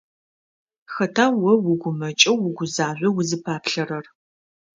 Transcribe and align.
Хэта 0.93 1.25
о 1.51 1.53
угумэкӀэу 1.71 2.37
угузажъоу 2.47 3.17
узыпаплъэрэр? 3.19 4.05